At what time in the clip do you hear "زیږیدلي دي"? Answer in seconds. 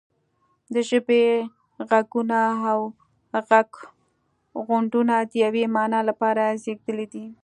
6.63-7.25